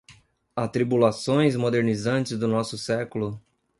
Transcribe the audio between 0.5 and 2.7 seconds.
Atribulações modernizantes do